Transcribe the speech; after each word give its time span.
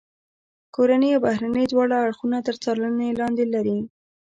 کورني 0.75 1.09
او 1.15 1.19
بهرني 1.25 1.63
دواړه 1.67 1.95
اړخونه 2.05 2.37
تر 2.47 2.55
څارنې 2.63 3.07
لاندې 3.19 3.45
لري. 3.53 3.77